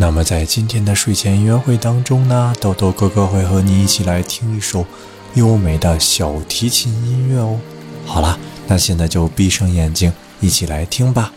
[0.00, 4.86] 那么在今天的睡前音乐会当中呢，豆豆哥哥会和你一起来听一首
[5.34, 7.60] 优美的小提琴音乐哦。
[8.06, 11.30] 好了，那现在就闭上眼睛，一起来听吧。